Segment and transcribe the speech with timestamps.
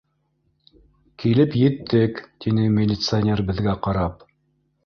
[1.23, 4.27] —Килеп еттек,— тине милиционер беҙгә ҡарап.